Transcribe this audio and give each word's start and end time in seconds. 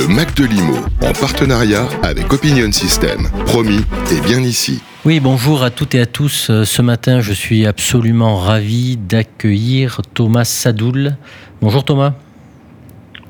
Le 0.00 0.08
Mac 0.08 0.34
de 0.34 0.46
Limo, 0.46 0.76
en 1.02 1.12
partenariat 1.12 1.86
avec 2.02 2.32
Opinion 2.32 2.72
System. 2.72 3.28
Promis, 3.44 3.84
et 4.10 4.20
bien 4.22 4.40
ici. 4.40 4.80
Oui, 5.04 5.20
bonjour 5.20 5.62
à 5.62 5.68
toutes 5.68 5.94
et 5.94 6.00
à 6.00 6.06
tous. 6.06 6.48
Euh, 6.48 6.64
ce 6.64 6.80
matin, 6.80 7.20
je 7.20 7.34
suis 7.34 7.66
absolument 7.66 8.38
ravi 8.38 8.96
d'accueillir 8.96 10.00
Thomas 10.14 10.44
Sadoul. 10.44 11.16
Bonjour 11.60 11.84
Thomas. 11.84 12.14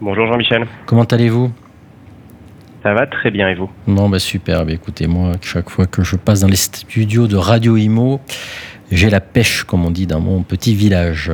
Bonjour 0.00 0.28
Jean-Michel. 0.28 0.68
Comment 0.86 1.02
allez-vous? 1.02 1.50
Ça 2.84 2.94
va 2.94 3.04
très 3.08 3.32
bien 3.32 3.48
et 3.48 3.56
vous? 3.56 3.68
Non, 3.88 4.08
bah 4.08 4.20
super. 4.20 4.64
Bah, 4.64 4.70
écoutez, 4.70 5.08
moi, 5.08 5.32
chaque 5.42 5.70
fois 5.70 5.86
que 5.86 6.04
je 6.04 6.14
passe 6.14 6.38
dans 6.38 6.48
les 6.48 6.54
studios 6.54 7.26
de 7.26 7.36
Radio 7.36 7.76
Imo, 7.76 8.20
j'ai 8.92 9.10
la 9.10 9.20
pêche, 9.20 9.64
comme 9.64 9.84
on 9.84 9.90
dit 9.90 10.06
dans 10.06 10.20
mon 10.20 10.44
petit 10.44 10.76
village. 10.76 11.32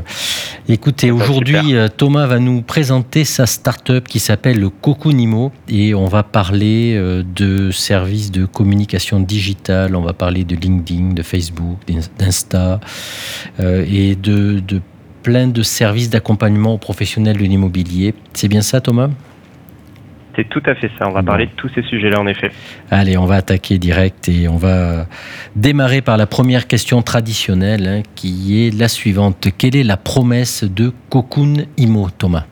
Écoutez, 0.69 1.13
aujourd'hui, 1.13 1.77
euh, 1.77 1.87
Thomas 1.87 2.27
va 2.27 2.41
nous 2.41 2.61
présenter 2.61 3.23
sa 3.23 3.47
start-up 3.47 4.09
qui 4.09 4.19
s'appelle 4.19 4.59
le 4.59 4.69
Cocoonimo 4.69 5.53
et 5.69 5.95
on 5.95 6.07
va 6.07 6.25
parler 6.25 6.97
euh, 6.97 7.23
de 7.23 7.71
services 7.71 8.33
de 8.33 8.47
communication 8.47 9.21
digitale, 9.21 9.95
on 9.95 10.03
va 10.03 10.13
parler 10.13 10.43
de 10.43 10.57
LinkedIn, 10.57 11.13
de 11.13 11.23
Facebook, 11.23 11.79
d'Insta 12.19 12.81
euh, 13.61 13.87
et 13.89 14.17
de, 14.17 14.59
de 14.59 14.81
plein 15.23 15.47
de 15.47 15.63
services 15.63 16.11
d'accompagnement 16.11 16.75
aux 16.75 16.79
professionnels 16.79 17.37
de 17.37 17.45
l'immobilier. 17.45 18.13
C'est 18.33 18.49
bien 18.49 18.63
ça, 18.63 18.81
Thomas? 18.81 19.11
C'est 20.37 20.49
tout 20.49 20.63
à 20.67 20.75
fait 20.75 20.91
ça. 20.99 21.09
On 21.09 21.13
va 21.13 21.23
parler 21.23 21.47
de 21.47 21.53
tous 21.57 21.69
ces 21.75 21.83
sujets-là, 21.83 22.21
en 22.21 22.27
effet. 22.27 22.51
Allez, 22.91 23.17
on 23.17 23.25
va 23.25 23.37
attaquer 23.37 23.79
direct 23.79 24.29
et 24.29 24.49
on 24.49 24.57
va 24.57 25.07
démarrer 25.57 26.03
par 26.03 26.17
la 26.17 26.27
première 26.27 26.67
question 26.67 27.03
traditionnelle, 27.03 27.87
hein, 27.89 28.03
qui 28.15 28.67
est 28.67 28.79
la 28.79 28.89
suivante. 28.89 29.49
Quelle 29.57 29.75
est 29.75 29.85
la 29.85 29.97
promesse 29.97 30.63
de 30.63 30.93
Cocoon 31.11 31.65
Imo, 31.79 32.09
Thomas? 32.11 32.45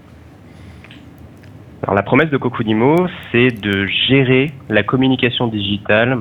Alors, 1.82 1.94
la 1.94 2.02
promesse 2.02 2.30
de 2.30 2.38
Cocoon 2.38 2.66
Imo, 2.66 3.06
c'est 3.30 3.50
de 3.50 3.86
gérer 4.08 4.50
la 4.70 4.82
communication 4.82 5.46
digitale 5.46 6.18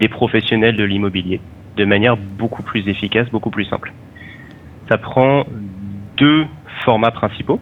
des 0.00 0.08
professionnels 0.08 0.76
de 0.76 0.84
l'immobilier 0.84 1.40
de 1.76 1.84
manière 1.84 2.16
beaucoup 2.16 2.62
plus 2.62 2.86
efficace, 2.88 3.28
beaucoup 3.30 3.50
plus 3.50 3.64
simple. 3.64 3.92
Ça 4.88 4.98
prend 4.98 5.44
deux 6.16 6.46
formats 6.84 7.10
principaux. 7.10 7.60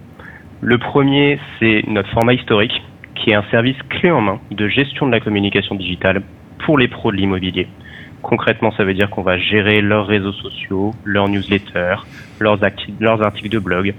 Le 0.60 0.78
premier, 0.78 1.38
c'est 1.58 1.84
notre 1.86 2.10
format 2.10 2.34
historique, 2.34 2.82
qui 3.20 3.30
est 3.30 3.34
un 3.34 3.44
service 3.50 3.76
clé 3.88 4.10
en 4.10 4.20
main 4.20 4.40
de 4.50 4.68
gestion 4.68 5.06
de 5.06 5.12
la 5.12 5.20
communication 5.20 5.74
digitale 5.74 6.22
pour 6.64 6.78
les 6.78 6.88
pros 6.88 7.12
de 7.12 7.16
l'immobilier. 7.16 7.68
Concrètement, 8.22 8.72
ça 8.72 8.84
veut 8.84 8.94
dire 8.94 9.08
qu'on 9.08 9.22
va 9.22 9.38
gérer 9.38 9.80
leurs 9.80 10.06
réseaux 10.06 10.32
sociaux, 10.32 10.92
leurs 11.04 11.28
newsletters, 11.28 11.96
leurs, 12.38 12.58
leurs 12.98 13.22
articles 13.22 13.48
de 13.48 13.58
blog, 13.58 13.94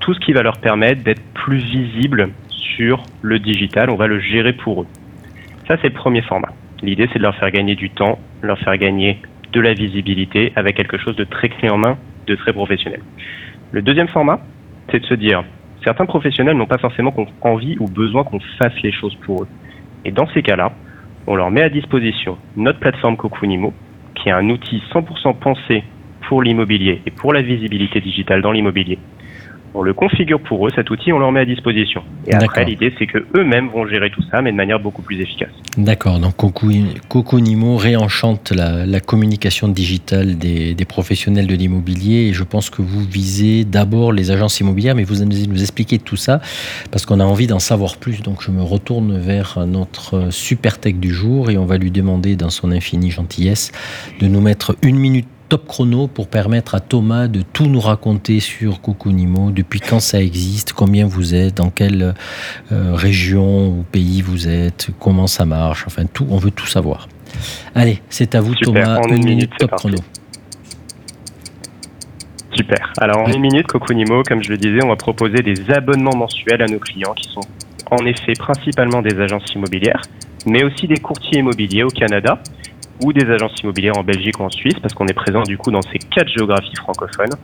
tout 0.00 0.14
ce 0.14 0.20
qui 0.20 0.32
va 0.32 0.42
leur 0.42 0.58
permettre 0.58 1.02
d'être 1.02 1.22
plus 1.34 1.58
visibles 1.58 2.30
sur 2.48 3.02
le 3.22 3.38
digital, 3.38 3.90
on 3.90 3.96
va 3.96 4.06
le 4.06 4.20
gérer 4.20 4.52
pour 4.52 4.82
eux. 4.82 4.86
Ça, 5.66 5.76
c'est 5.82 5.88
le 5.88 5.94
premier 5.94 6.22
format. 6.22 6.52
L'idée, 6.82 7.08
c'est 7.12 7.18
de 7.18 7.24
leur 7.24 7.36
faire 7.36 7.50
gagner 7.50 7.74
du 7.74 7.90
temps, 7.90 8.18
leur 8.42 8.58
faire 8.58 8.76
gagner 8.78 9.18
de 9.52 9.60
la 9.60 9.74
visibilité 9.74 10.52
avec 10.56 10.76
quelque 10.76 10.98
chose 10.98 11.16
de 11.16 11.24
très 11.24 11.48
clé 11.48 11.68
en 11.68 11.78
main, 11.78 11.98
de 12.26 12.34
très 12.36 12.52
professionnel. 12.52 13.00
Le 13.72 13.82
deuxième 13.82 14.08
format, 14.08 14.40
c'est 14.90 15.00
de 15.00 15.06
se 15.06 15.14
dire, 15.14 15.44
certains 15.84 16.06
professionnels 16.06 16.56
n'ont 16.56 16.66
pas 16.66 16.78
forcément 16.78 17.14
envie 17.40 17.76
ou 17.80 17.86
besoin 17.86 18.24
qu'on 18.24 18.40
fasse 18.58 18.80
les 18.82 18.92
choses 18.92 19.14
pour 19.16 19.42
eux. 19.42 19.48
Et 20.04 20.10
dans 20.10 20.26
ces 20.28 20.42
cas-là, 20.42 20.72
on 21.26 21.34
leur 21.34 21.50
met 21.50 21.62
à 21.62 21.68
disposition 21.68 22.38
notre 22.56 22.78
plateforme 22.78 23.16
Cocoonimo, 23.16 23.72
qui 24.14 24.28
est 24.28 24.32
un 24.32 24.48
outil 24.48 24.82
100% 24.92 25.38
pensé 25.38 25.84
pour 26.28 26.42
l'immobilier 26.42 27.02
et 27.06 27.10
pour 27.10 27.32
la 27.32 27.42
visibilité 27.42 28.00
digitale 28.00 28.42
dans 28.42 28.52
l'immobilier, 28.52 28.98
on 29.74 29.82
le 29.82 29.94
configure 29.94 30.40
pour 30.40 30.66
eux, 30.66 30.70
cet 30.74 30.90
outil, 30.90 31.12
on 31.12 31.18
leur 31.18 31.32
met 31.32 31.40
à 31.40 31.44
disposition. 31.44 32.02
Et 32.26 32.34
après, 32.34 32.64
l'idée, 32.64 32.92
c'est 32.98 33.06
que 33.06 33.18
eux-mêmes 33.36 33.68
vont 33.68 33.86
gérer 33.86 34.10
tout 34.10 34.22
ça, 34.30 34.42
mais 34.42 34.50
de 34.50 34.56
manière 34.56 34.80
beaucoup 34.80 35.02
plus 35.02 35.20
efficace. 35.20 35.50
D'accord. 35.76 36.18
Donc, 36.18 36.34
Coconimo 37.08 37.76
réenchante 37.76 38.52
la, 38.52 39.00
communication 39.00 39.68
digitale 39.68 40.36
des, 40.36 40.74
professionnels 40.88 41.46
de 41.46 41.54
l'immobilier. 41.54 42.28
Et 42.28 42.32
je 42.32 42.44
pense 42.44 42.70
que 42.70 42.82
vous 42.82 43.04
visez 43.04 43.64
d'abord 43.64 44.12
les 44.12 44.30
agences 44.30 44.60
immobilières, 44.60 44.94
mais 44.94 45.04
vous 45.04 45.22
allez 45.22 45.46
nous 45.46 45.60
expliquer 45.60 45.98
tout 45.98 46.16
ça 46.16 46.40
parce 46.90 47.06
qu'on 47.06 47.20
a 47.20 47.24
envie 47.24 47.46
d'en 47.46 47.58
savoir 47.58 47.96
plus. 47.96 48.22
Donc, 48.22 48.42
je 48.42 48.50
me 48.50 48.62
retourne 48.62 49.18
vers 49.18 49.64
notre 49.66 50.30
super 50.30 50.78
tech 50.78 50.94
du 50.94 51.12
jour 51.12 51.50
et 51.50 51.58
on 51.58 51.66
va 51.66 51.76
lui 51.76 51.90
demander, 51.90 52.36
dans 52.36 52.50
son 52.50 52.72
infinie 52.72 53.10
gentillesse, 53.10 53.72
de 54.20 54.26
nous 54.26 54.40
mettre 54.40 54.76
une 54.82 54.98
minute 54.98 55.28
top 55.48 55.66
chrono 55.66 56.06
pour 56.06 56.28
permettre 56.28 56.74
à 56.74 56.80
Thomas 56.80 57.26
de 57.26 57.42
tout 57.42 57.66
nous 57.66 57.80
raconter 57.80 58.40
sur 58.40 58.80
Cocoonimo, 58.80 59.50
depuis 59.50 59.80
quand 59.80 60.00
ça 60.00 60.20
existe, 60.20 60.72
combien 60.72 61.06
vous 61.06 61.34
êtes, 61.34 61.56
dans 61.56 61.70
quelle 61.70 62.14
euh, 62.72 62.94
région 62.94 63.68
ou 63.68 63.84
pays 63.90 64.20
vous 64.20 64.48
êtes, 64.48 64.90
comment 65.00 65.26
ça 65.26 65.46
marche, 65.46 65.84
enfin 65.86 66.04
tout, 66.06 66.26
on 66.30 66.36
veut 66.36 66.50
tout 66.50 66.66
savoir. 66.66 67.08
Allez, 67.74 68.00
c'est 68.08 68.34
à 68.34 68.40
vous 68.40 68.54
Thomas, 68.54 69.00
une, 69.08 69.24
minute, 69.24 69.50
top 69.58 69.70
chrono. 69.72 69.98
Super. 72.52 72.92
Alors 72.98 73.18
en 73.18 73.32
une 73.32 73.40
minute, 73.40 73.66
Cocoonimo, 73.66 74.22
comme 74.24 74.42
je 74.42 74.50
le 74.50 74.58
disais, 74.58 74.82
on 74.82 74.88
va 74.88 74.96
proposer 74.96 75.42
des 75.42 75.70
abonnements 75.70 76.16
mensuels 76.16 76.62
à 76.62 76.66
nos 76.66 76.78
clients 76.78 77.14
qui 77.14 77.28
sont 77.30 77.46
en 77.90 78.04
effet 78.04 78.32
principalement 78.38 79.00
des 79.00 79.18
agences 79.18 79.50
immobilières, 79.54 80.02
mais 80.46 80.64
aussi 80.64 80.86
des 80.86 80.98
courtiers 80.98 81.38
immobiliers 81.38 81.84
au 81.84 81.88
Canada 81.88 82.38
ou 83.04 83.12
des 83.12 83.30
agences 83.30 83.60
immobilières 83.62 83.96
en 83.96 84.04
Belgique 84.04 84.38
ou 84.40 84.44
en 84.44 84.50
Suisse, 84.50 84.78
parce 84.80 84.94
qu'on 84.94 85.06
est 85.06 85.14
présent 85.14 85.42
du 85.42 85.56
coup 85.56 85.70
dans 85.70 85.82
ces 85.82 85.98
quatre 85.98 86.28
géographies 86.28 86.76
francophones, 86.76 87.34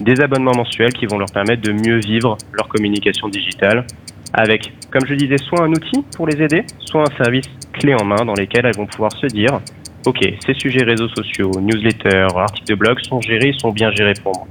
des 0.00 0.20
abonnements 0.20 0.54
mensuels 0.56 0.92
qui 0.92 1.06
vont 1.06 1.18
leur 1.18 1.30
permettre 1.32 1.62
de 1.62 1.72
mieux 1.72 1.98
vivre 1.98 2.36
leur 2.52 2.68
communication 2.68 3.28
digitale 3.28 3.84
avec, 4.32 4.72
comme 4.90 5.06
je 5.06 5.14
disais, 5.14 5.38
soit 5.38 5.62
un 5.62 5.70
outil 5.70 6.04
pour 6.16 6.26
les 6.26 6.40
aider, 6.42 6.64
soit 6.80 7.02
un 7.02 7.22
service 7.22 7.46
clé 7.72 7.94
en 7.94 8.04
main 8.04 8.24
dans 8.24 8.34
lesquels 8.34 8.66
elles 8.66 8.76
vont 8.76 8.86
pouvoir 8.86 9.12
se 9.12 9.26
dire, 9.26 9.60
OK, 10.06 10.20
ces 10.44 10.54
sujets 10.54 10.84
réseaux 10.84 11.08
sociaux, 11.08 11.50
newsletters, 11.60 12.28
articles 12.36 12.68
de 12.68 12.74
blog 12.74 12.98
sont 13.00 13.20
gérés, 13.20 13.52
sont 13.58 13.72
bien 13.72 13.90
gérés 13.92 14.14
pour 14.22 14.32
moi. 14.36 14.46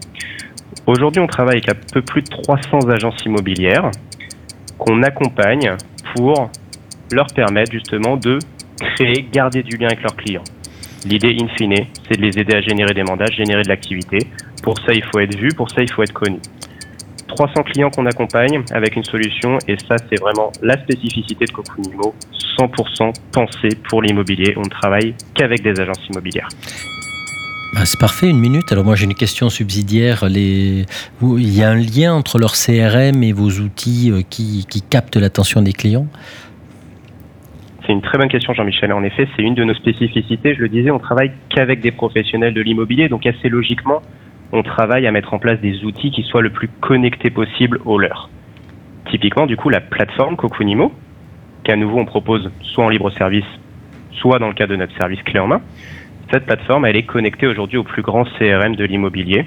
Aujourd'hui, 0.87 1.21
on 1.21 1.27
travaille 1.27 1.57
avec 1.57 1.69
un 1.69 1.77
peu 1.93 2.01
plus 2.01 2.21
de 2.21 2.29
300 2.29 2.89
agences 2.89 3.23
immobilières 3.25 3.91
qu'on 4.77 5.03
accompagne 5.03 5.75
pour 6.15 6.49
leur 7.11 7.27
permettre 7.27 7.71
justement 7.71 8.17
de 8.17 8.39
créer, 8.79 9.27
garder 9.31 9.63
du 9.63 9.77
lien 9.77 9.87
avec 9.87 10.01
leurs 10.01 10.15
clients. 10.15 10.43
L'idée, 11.05 11.35
in 11.39 11.47
fine, 11.57 11.85
c'est 12.07 12.17
de 12.17 12.21
les 12.21 12.39
aider 12.39 12.55
à 12.55 12.61
générer 12.61 12.93
des 12.93 13.03
mandats, 13.03 13.27
générer 13.27 13.61
de 13.61 13.69
l'activité. 13.69 14.19
Pour 14.63 14.77
ça, 14.79 14.93
il 14.93 15.03
faut 15.03 15.19
être 15.19 15.37
vu, 15.37 15.49
pour 15.49 15.69
ça, 15.69 15.81
il 15.81 15.91
faut 15.91 16.03
être 16.03 16.13
connu. 16.13 16.39
300 17.27 17.63
clients 17.63 17.89
qu'on 17.89 18.05
accompagne 18.05 18.63
avec 18.71 18.95
une 18.95 19.03
solution, 19.03 19.57
et 19.67 19.75
ça, 19.87 19.95
c'est 20.09 20.19
vraiment 20.19 20.51
la 20.61 20.81
spécificité 20.81 21.45
de 21.45 21.51
Cocoonimo, 21.51 22.15
100% 22.57 23.13
pensé 23.31 23.69
pour 23.89 24.01
l'immobilier. 24.01 24.53
On 24.57 24.61
ne 24.61 24.69
travaille 24.69 25.13
qu'avec 25.35 25.61
des 25.61 25.79
agences 25.79 26.05
immobilières. 26.09 26.49
Bah, 27.73 27.85
c'est 27.85 27.99
parfait, 27.99 28.29
une 28.29 28.39
minute. 28.39 28.71
Alors 28.71 28.85
moi 28.85 28.95
j'ai 28.95 29.03
une 29.03 29.13
question 29.13 29.49
subsidiaire. 29.49 30.23
Il 30.29 30.85
y 31.21 31.63
a 31.63 31.69
un 31.69 31.75
lien 31.75 32.13
entre 32.13 32.39
leur 32.39 32.53
CRM 32.53 33.21
et 33.23 33.33
vos 33.33 33.49
outils 33.49 34.09
euh, 34.09 34.21
qui 34.27 34.65
captent 34.89 35.17
l'attention 35.17 35.61
des 35.61 35.73
clients? 35.73 36.07
C'est 37.85 37.93
une 37.93 38.01
très 38.01 38.17
bonne 38.17 38.29
question, 38.29 38.53
Jean-Michel. 38.53 38.91
En 38.91 39.03
effet, 39.03 39.27
c'est 39.35 39.43
une 39.43 39.55
de 39.55 39.63
nos 39.63 39.73
spécificités. 39.73 40.55
Je 40.55 40.61
le 40.61 40.69
disais, 40.69 40.91
on 40.91 40.99
travaille 40.99 41.31
qu'avec 41.49 41.79
des 41.79 41.91
professionnels 41.91 42.53
de 42.53 42.61
l'immobilier, 42.61 43.07
donc 43.07 43.25
assez 43.25 43.49
logiquement, 43.49 44.01
on 44.51 44.63
travaille 44.63 45.07
à 45.07 45.11
mettre 45.11 45.33
en 45.33 45.39
place 45.39 45.59
des 45.59 45.83
outils 45.83 46.11
qui 46.11 46.23
soient 46.23 46.41
le 46.41 46.49
plus 46.49 46.69
connectés 46.81 47.29
possible 47.29 47.79
aux 47.85 47.97
leurs. 47.97 48.29
Typiquement, 49.09 49.45
du 49.45 49.57
coup, 49.57 49.69
la 49.69 49.79
plateforme 49.79 50.35
Cocoonimo, 50.35 50.91
qu'à 51.63 51.75
nouveau 51.75 51.99
on 51.99 52.05
propose 52.05 52.51
soit 52.61 52.85
en 52.85 52.89
libre 52.89 53.09
service, 53.11 53.45
soit 54.11 54.39
dans 54.39 54.47
le 54.47 54.53
cadre 54.53 54.71
de 54.71 54.77
notre 54.77 54.95
service 54.97 55.21
clé 55.23 55.39
en 55.39 55.47
main. 55.47 55.61
Cette 56.31 56.45
plateforme, 56.45 56.85
elle 56.85 56.95
est 56.95 57.03
connectée 57.03 57.47
aujourd'hui 57.47 57.77
au 57.77 57.83
plus 57.83 58.01
grand 58.01 58.25
CRM 58.37 58.75
de 58.75 58.83
l'immobilier. 58.83 59.45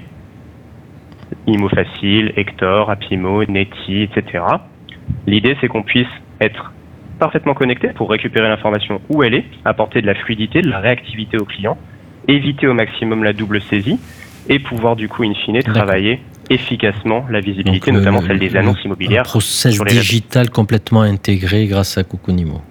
Imo 1.47 1.69
Facile, 1.69 2.33
Hector, 2.35 2.89
Apimo, 2.89 3.43
Neti, 3.45 4.03
etc. 4.03 4.43
L'idée, 5.27 5.55
c'est 5.61 5.67
qu'on 5.67 5.83
puisse 5.83 6.07
être 6.39 6.73
parfaitement 7.21 7.53
connecté 7.53 7.89
pour 7.89 8.09
récupérer 8.09 8.49
l'information 8.49 8.99
où 9.09 9.21
elle 9.21 9.35
est, 9.35 9.45
apporter 9.63 10.01
de 10.01 10.07
la 10.07 10.15
fluidité, 10.15 10.63
de 10.63 10.69
la 10.69 10.79
réactivité 10.79 11.37
au 11.37 11.45
client, 11.45 11.77
éviter 12.27 12.65
au 12.65 12.73
maximum 12.73 13.23
la 13.23 13.31
double 13.31 13.61
saisie 13.61 13.99
et 14.49 14.57
pouvoir 14.57 14.95
du 14.95 15.07
coup 15.07 15.23
in 15.23 15.35
fine 15.35 15.61
travailler 15.61 16.19
efficacement 16.49 17.23
la 17.29 17.39
visibilité, 17.39 17.91
notamment 17.91 18.21
celle 18.21 18.39
des 18.39 18.55
annonces 18.55 18.83
immobilières. 18.83 19.21
Un 19.21 19.23
process 19.23 19.79
digital 19.83 20.49
complètement 20.49 21.01
intégré 21.01 21.67
grâce 21.67 21.95
à 21.99 22.03
Coconimo. 22.03 22.61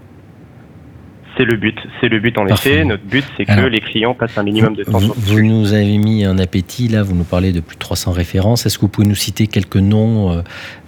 C'est 1.36 1.44
le 1.44 1.56
but, 1.56 1.78
c'est 2.00 2.08
le 2.08 2.18
but 2.18 2.36
en 2.36 2.46
effet. 2.48 2.84
Notre 2.84 3.04
but, 3.04 3.24
c'est 3.36 3.44
que 3.44 3.66
les 3.66 3.80
clients 3.80 4.14
passent 4.14 4.36
un 4.36 4.42
minimum 4.42 4.74
de 4.74 4.82
temps 4.82 4.98
vous, 4.98 5.14
Vous 5.16 5.42
nous 5.42 5.72
avez 5.72 5.96
mis 5.96 6.24
un 6.24 6.38
appétit, 6.38 6.88
là, 6.88 7.04
vous 7.04 7.14
nous 7.14 7.24
parlez 7.24 7.52
de 7.52 7.60
plus 7.60 7.76
de 7.76 7.80
300 7.80 8.10
références. 8.10 8.66
Est-ce 8.66 8.78
que 8.78 8.82
vous 8.82 8.88
pouvez 8.88 9.06
nous 9.06 9.14
citer 9.14 9.46
quelques 9.46 9.76
noms 9.76 10.32
euh, 10.32 10.42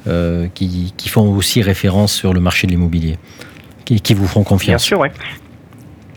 euh, 0.08 0.48
qui, 0.52 0.92
qui, 0.96 1.08
font 1.08 1.32
aussi 1.34 1.62
référence 1.62 2.12
sur 2.12 2.34
le 2.34 2.40
marché 2.40 2.66
de 2.66 2.72
l'immobilier? 2.72 3.16
Qui, 3.84 4.14
vous 4.14 4.26
font 4.26 4.44
confiance. 4.44 4.66
Bien 4.66 4.78
sûr, 4.78 5.00
oui. 5.00 5.08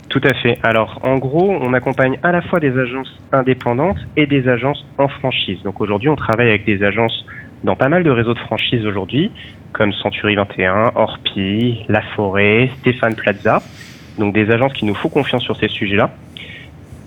Tout 0.10 0.22
à 0.24 0.34
fait. 0.34 0.60
Alors, 0.64 1.02
en 1.04 1.18
gros, 1.18 1.52
on 1.60 1.74
accompagne 1.74 2.18
à 2.24 2.32
la 2.32 2.42
fois 2.42 2.60
des 2.60 2.78
agences 2.78 3.12
indépendantes 3.32 3.98
et 4.16 4.28
des 4.28 4.48
agences 4.48 4.86
en 4.98 5.08
franchise. 5.08 5.62
Donc 5.64 5.82
aujourd'hui, 5.82 6.10
on 6.10 6.16
travaille 6.16 6.50
avec 6.50 6.66
des 6.66 6.84
agences 6.84 7.26
dans 7.64 7.76
pas 7.76 7.90
mal 7.90 8.04
de 8.04 8.12
réseaux 8.12 8.34
de 8.34 8.40
franchise 8.40 8.86
aujourd'hui, 8.86 9.32
comme 9.74 9.92
Century 9.92 10.36
21, 10.36 10.94
Orpi, 10.96 11.84
La 11.90 12.02
Forêt, 12.02 12.70
Stéphane 12.80 13.16
Plaza, 13.16 13.62
donc 14.18 14.34
des 14.34 14.52
agences 14.52 14.74
qui 14.74 14.86
nous 14.86 14.96
font 14.96 15.10
confiance 15.10 15.44
sur 15.44 15.58
ces 15.58 15.68
sujets-là. 15.68 16.12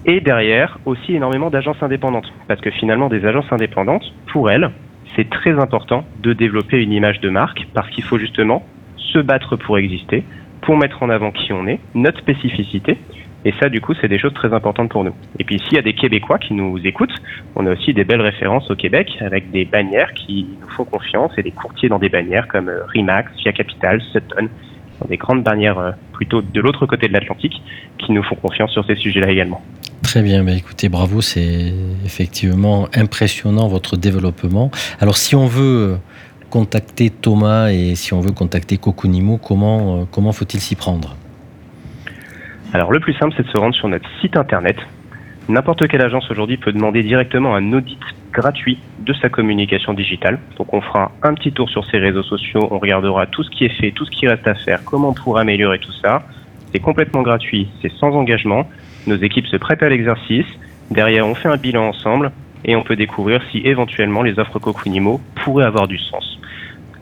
Et 0.05 0.21
derrière, 0.21 0.79
aussi 0.85 1.15
énormément 1.15 1.51
d'agences 1.51 1.83
indépendantes, 1.83 2.33
parce 2.47 2.61
que 2.61 2.71
finalement, 2.71 3.09
des 3.09 3.25
agences 3.25 3.51
indépendantes, 3.51 4.05
pour 4.33 4.51
elles, 4.51 4.71
c'est 5.17 5.31
très 5.31 5.59
important 5.59 6.05
de 6.21 6.33
développer 6.33 6.83
une 6.83 6.93
image 6.93 7.21
de 7.21 7.31
marque, 7.31 7.67
parce 7.73 7.89
qu'il 7.91 8.05
faut 8.05 8.19
justement 8.19 8.67
se 8.97 9.19
battre 9.19 9.57
pour 9.57 9.79
exister, 9.79 10.25
pour 10.63 10.77
mettre 10.77 11.03
en 11.03 11.11
avant 11.11 11.31
qui 11.31 11.53
on 11.53 11.67
est, 11.67 11.81
notre 11.95 12.19
spécificité, 12.19 12.99
et 13.45 13.55
ça, 13.61 13.69
du 13.69 13.81
coup, 13.81 13.95
c'est 14.01 14.09
des 14.09 14.19
choses 14.19 14.35
très 14.35 14.53
importantes 14.53 14.91
pour 14.91 15.05
nous. 15.05 15.15
Et 15.39 15.45
puis, 15.45 15.61
s'il 15.61 15.75
y 15.75 15.79
a 15.79 15.83
des 15.83 15.95
Québécois 15.95 16.39
qui 16.39 16.55
nous 16.55 16.79
écoutent, 16.85 17.15
on 17.55 17.67
a 17.67 17.73
aussi 17.73 17.95
des 17.95 18.05
belles 18.05 18.21
références 18.21 18.71
au 18.71 18.75
Québec 18.75 19.17
avec 19.21 19.51
des 19.51 19.65
bannières 19.65 20.13
qui 20.15 20.47
nous 20.61 20.69
font 20.71 20.85
confiance 20.85 21.33
et 21.39 21.43
des 21.43 21.53
courtiers 21.53 21.89
dans 21.89 22.01
des 22.01 22.09
bannières 22.09 22.49
comme 22.49 22.69
euh, 22.69 22.85
Rimax, 22.89 23.31
Via 23.39 23.53
Capital, 23.53 24.03
Sutton, 24.13 24.49
des 25.09 25.17
grandes 25.17 25.45
bannières 25.45 25.79
euh, 25.79 25.93
plutôt 26.13 26.43
de 26.43 26.61
l'autre 26.61 26.85
côté 26.87 27.07
de 27.07 27.13
l'Atlantique 27.13 27.63
qui 27.99 28.13
nous 28.13 28.25
font 28.25 28.35
confiance 28.35 28.73
sur 28.73 28.85
ces 28.85 28.97
sujets-là 28.97 29.31
également. 29.31 29.63
Très 30.03 30.23
bien, 30.23 30.43
mais 30.43 30.57
écoutez, 30.57 30.89
bravo, 30.89 31.21
c'est 31.21 31.73
effectivement 32.05 32.89
impressionnant 32.95 33.69
votre 33.69 33.97
développement. 33.97 34.71
Alors, 35.01 35.17
si 35.17 35.37
on 35.37 35.47
veut 35.47 35.99
contacter 36.51 37.11
Thomas 37.11 37.71
et 37.71 37.95
si 37.95 38.15
on 38.15 38.21
veut 38.21 38.33
contacter 38.33 38.79
Cokunimo, 38.79 39.39
comment, 39.39 40.01
euh, 40.01 40.05
comment 40.11 40.33
faut-il 40.33 40.61
s'y 40.61 40.77
prendre? 40.77 41.17
Alors 42.73 42.93
le 42.93 43.01
plus 43.01 43.15
simple, 43.15 43.35
c'est 43.37 43.45
de 43.45 43.49
se 43.49 43.59
rendre 43.59 43.75
sur 43.75 43.89
notre 43.89 44.09
site 44.21 44.37
internet. 44.37 44.77
N'importe 45.49 45.89
quelle 45.89 46.03
agence 46.03 46.31
aujourd'hui 46.31 46.59
peut 46.59 46.73
demander 46.73 47.03
directement 47.03 47.55
un 47.55 47.73
audit 47.73 47.99
gratuit 48.33 48.79
de 48.99 49.15
sa 49.15 49.31
communication 49.31 49.95
digitale. 49.95 50.39
Donc 50.59 50.75
on 50.75 50.83
fera 50.83 51.13
un 51.23 51.33
petit 51.33 51.53
tour 51.53 51.71
sur 51.71 51.87
ses 51.87 51.99
réseaux 51.99 52.23
sociaux, 52.23 52.69
on 52.71 52.79
regardera 52.79 53.27
tout 53.27 53.43
ce 53.43 53.51
qui 53.51 53.65
est 53.65 53.81
fait, 53.81 53.91
tout 53.93 54.05
ce 54.05 54.11
qui 54.11 54.29
reste 54.29 54.47
à 54.47 54.55
faire, 54.55 54.85
comment 54.85 55.09
on 55.09 55.15
pourra 55.15 55.41
améliorer 55.41 55.79
tout 55.79 55.93
ça. 55.93 56.23
C'est 56.71 56.81
complètement 56.81 57.23
gratuit, 57.23 57.69
c'est 57.81 57.93
sans 57.93 58.13
engagement. 58.15 58.69
Nos 59.07 59.17
équipes 59.17 59.47
se 59.47 59.57
prêtent 59.57 59.83
à 59.83 59.89
l'exercice. 59.89 60.47
Derrière, 60.91 61.27
on 61.27 61.35
fait 61.35 61.49
un 61.49 61.57
bilan 61.57 61.89
ensemble 61.89 62.31
et 62.65 62.77
on 62.77 62.83
peut 62.83 62.97
découvrir 62.97 63.41
si 63.51 63.59
éventuellement 63.59 64.23
les 64.23 64.39
offres 64.39 64.59
Cocunimo 64.59 65.21
pourraient 65.37 65.65
avoir 65.65 65.89
du 65.89 65.99
sens. 65.99 66.38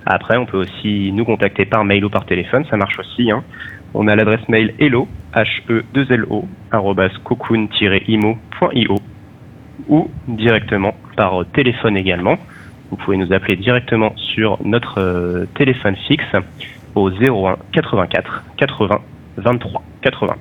Après, 0.06 0.36
on 0.36 0.46
peut 0.46 0.58
aussi 0.58 1.10
nous 1.12 1.24
contacter 1.24 1.64
par 1.64 1.84
mail 1.84 2.04
ou 2.04 2.10
par 2.10 2.24
téléphone, 2.24 2.64
ça 2.70 2.76
marche 2.76 2.98
aussi. 3.00 3.32
Hein. 3.32 3.42
On 3.92 4.06
a 4.06 4.14
l'adresse 4.14 4.48
mail 4.48 4.72
hello, 4.78 5.08
h 5.34 5.62
e 5.68 5.84
2 5.92 6.06
l 6.10 6.24
o 6.30 6.44
cocoon-imo.io 7.24 8.96
ou 9.88 10.10
directement 10.28 10.94
par 11.16 11.44
téléphone 11.52 11.96
également. 11.96 12.38
Vous 12.90 12.96
pouvez 12.96 13.16
nous 13.16 13.32
appeler 13.32 13.56
directement 13.56 14.12
sur 14.16 14.58
notre 14.64 15.00
euh, 15.00 15.46
téléphone 15.56 15.96
fixe 16.06 16.24
au 16.94 17.10
01 17.10 17.56
84 17.72 18.44
80 18.56 19.00
23 19.38 19.82
80. 20.02 20.36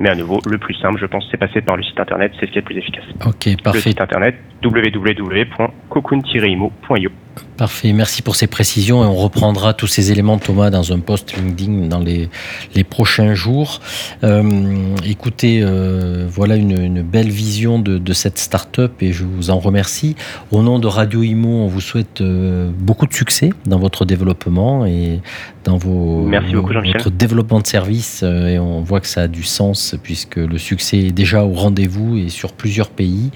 Mais 0.00 0.08
à 0.08 0.14
nouveau, 0.14 0.40
le 0.46 0.56
plus 0.56 0.74
simple, 0.74 0.98
je 0.98 1.04
pense, 1.04 1.28
c'est 1.30 1.36
passer 1.36 1.60
par 1.60 1.76
le 1.76 1.82
site 1.82 2.00
internet, 2.00 2.32
c'est 2.40 2.46
ce 2.46 2.52
qui 2.52 2.58
est 2.58 2.62
le 2.62 2.66
plus 2.66 2.78
efficace. 2.78 3.04
Ok, 3.26 3.50
parfait. 3.62 3.78
Le 3.78 3.82
site 3.82 4.00
internet 4.00 4.34
www.cocoon-imo.io. 4.64 7.10
Parfait, 7.60 7.92
merci 7.92 8.22
pour 8.22 8.36
ces 8.36 8.46
précisions 8.46 9.04
et 9.04 9.06
on 9.06 9.16
reprendra 9.16 9.74
tous 9.74 9.86
ces 9.86 10.10
éléments, 10.10 10.38
Thomas, 10.38 10.70
dans 10.70 10.94
un 10.94 10.98
post 10.98 11.36
LinkedIn 11.36 11.88
dans 11.88 11.98
les, 11.98 12.30
les 12.74 12.84
prochains 12.84 13.34
jours. 13.34 13.82
Euh, 14.24 14.96
écoutez, 15.04 15.60
euh, 15.62 16.26
voilà 16.30 16.56
une, 16.56 17.02
belle 17.02 17.28
vision 17.28 17.78
de, 17.78 17.98
de 17.98 18.12
cette 18.14 18.38
start-up 18.38 18.92
et 19.02 19.12
je 19.12 19.24
vous 19.24 19.50
en 19.50 19.58
remercie. 19.58 20.16
Au 20.50 20.62
nom 20.62 20.78
de 20.78 20.86
Radio 20.86 21.22
Imo, 21.22 21.50
on 21.50 21.66
vous 21.66 21.82
souhaite 21.82 22.22
euh, 22.22 22.70
beaucoup 22.78 23.06
de 23.06 23.12
succès 23.12 23.50
dans 23.66 23.78
votre 23.78 24.06
développement 24.06 24.86
et 24.86 25.20
dans 25.64 25.76
vos, 25.76 26.24
merci 26.24 26.54
beaucoup, 26.54 26.72
votre 26.72 27.10
développement 27.10 27.60
de 27.60 27.66
service 27.66 28.22
et 28.22 28.58
on 28.58 28.80
voit 28.80 29.00
que 29.00 29.06
ça 29.06 29.22
a 29.22 29.28
du 29.28 29.42
sens 29.42 29.94
puisque 30.02 30.36
le 30.36 30.56
succès 30.56 30.96
est 30.96 31.12
déjà 31.12 31.44
au 31.44 31.52
rendez-vous 31.52 32.16
et 32.16 32.30
sur 32.30 32.52
plusieurs 32.52 32.88
pays. 32.88 33.30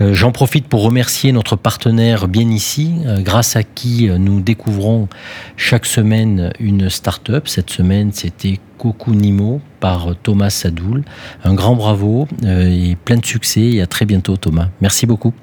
J'en 0.00 0.32
profite 0.32 0.68
pour 0.68 0.82
remercier 0.82 1.32
notre 1.32 1.56
partenaire 1.56 2.28
bien 2.28 2.50
ici, 2.50 2.92
grâce 3.34 3.56
à 3.56 3.64
qui 3.64 4.08
euh, 4.08 4.16
nous 4.16 4.40
découvrons 4.40 5.08
chaque 5.56 5.86
semaine 5.86 6.52
une 6.60 6.88
start-up. 6.88 7.48
Cette 7.48 7.68
semaine, 7.68 8.12
c'était 8.12 8.60
Nimo 9.08 9.60
par 9.80 10.14
Thomas 10.22 10.50
Sadoul. 10.50 11.02
Un 11.42 11.54
grand 11.54 11.74
bravo 11.74 12.28
euh, 12.44 12.68
et 12.70 12.96
plein 13.04 13.16
de 13.16 13.26
succès 13.26 13.62
et 13.72 13.82
à 13.82 13.88
très 13.88 14.04
bientôt 14.04 14.36
Thomas. 14.36 14.68
Merci 14.80 15.04
beaucoup. 15.06 15.34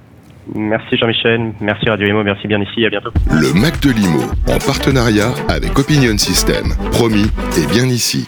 Merci 0.55 0.95
Jean-Michel, 0.95 1.51
merci 1.59 1.89
Radio 1.89 2.07
Limo, 2.07 2.23
merci 2.23 2.47
bien 2.47 2.61
ici, 2.61 2.85
à 2.85 2.89
bientôt. 2.89 3.11
Le 3.29 3.59
Mac 3.59 3.81
de 3.81 3.91
Limo, 3.91 4.21
en 4.47 4.57
partenariat 4.65 5.33
avec 5.49 5.77
Opinion 5.77 6.17
System. 6.17 6.73
Promis 6.93 7.27
et 7.57 7.67
bien 7.73 7.85
ici. 7.85 8.25